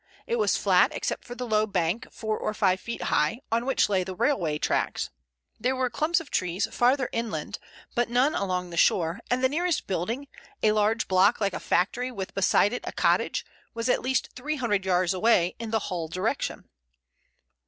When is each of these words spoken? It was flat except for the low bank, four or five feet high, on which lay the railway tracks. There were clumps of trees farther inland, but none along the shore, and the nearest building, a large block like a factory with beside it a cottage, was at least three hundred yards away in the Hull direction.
It 0.25 0.37
was 0.37 0.57
flat 0.57 0.89
except 0.95 1.23
for 1.25 1.35
the 1.35 1.45
low 1.45 1.67
bank, 1.67 2.11
four 2.11 2.35
or 2.35 2.55
five 2.55 2.79
feet 2.79 3.03
high, 3.03 3.41
on 3.51 3.67
which 3.67 3.87
lay 3.87 4.03
the 4.03 4.15
railway 4.15 4.57
tracks. 4.57 5.11
There 5.59 5.75
were 5.75 5.91
clumps 5.91 6.19
of 6.19 6.31
trees 6.31 6.67
farther 6.71 7.07
inland, 7.11 7.59
but 7.93 8.09
none 8.09 8.33
along 8.33 8.71
the 8.71 8.77
shore, 8.77 9.19
and 9.29 9.43
the 9.43 9.47
nearest 9.49 9.85
building, 9.85 10.27
a 10.63 10.71
large 10.71 11.07
block 11.07 11.39
like 11.39 11.53
a 11.53 11.59
factory 11.59 12.11
with 12.11 12.33
beside 12.33 12.73
it 12.73 12.83
a 12.87 12.91
cottage, 12.91 13.45
was 13.75 13.89
at 13.89 14.01
least 14.01 14.29
three 14.35 14.55
hundred 14.55 14.85
yards 14.85 15.13
away 15.13 15.53
in 15.59 15.69
the 15.69 15.77
Hull 15.91 16.07
direction. 16.07 16.67